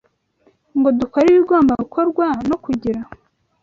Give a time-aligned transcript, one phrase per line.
[0.77, 2.99] ngo dukore ibigomba gukorwa no kugira